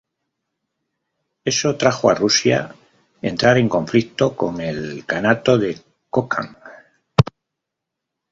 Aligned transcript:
Esto 1.45 1.77
trajo 1.77 2.09
a 2.09 2.15
Rusia 2.15 2.73
entrar 3.21 3.59
en 3.59 3.69
conflicto 3.69 4.35
con 4.35 4.59
el 4.59 5.05
Kanato 5.05 5.59
de 5.59 5.79
Kokand. 6.09 6.57